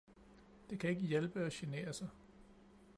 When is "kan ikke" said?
0.79-1.01